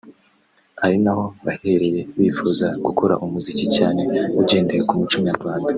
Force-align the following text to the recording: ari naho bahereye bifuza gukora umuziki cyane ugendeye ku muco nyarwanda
ari 0.83 0.97
naho 1.03 1.25
bahereye 1.45 1.99
bifuza 2.17 2.67
gukora 2.85 3.13
umuziki 3.25 3.65
cyane 3.75 4.01
ugendeye 4.41 4.81
ku 4.87 4.93
muco 4.99 5.17
nyarwanda 5.27 5.69